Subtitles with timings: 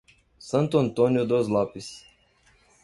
[0.39, 2.03] Santo Antônio dos Lopes